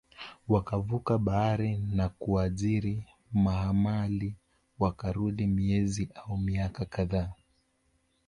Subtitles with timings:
[0.47, 4.35] wakavuka bahari na kuajiri mahamali
[4.79, 7.33] Wakarudi miezi au miaka kadhaa